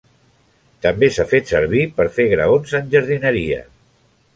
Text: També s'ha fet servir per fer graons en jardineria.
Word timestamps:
També 0.85 1.09
s'ha 1.17 1.27
fet 1.35 1.53
servir 1.53 1.85
per 2.01 2.09
fer 2.19 2.29
graons 2.35 2.77
en 2.83 2.93
jardineria. 2.97 3.67